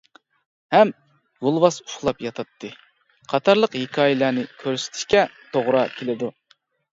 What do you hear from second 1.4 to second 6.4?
«يولۋاس ئۇخلاپ ياتاتتى»، قاتارلىق ھېكايىلەرنى كۆرسىتىشكە تورا كېلىدۇ.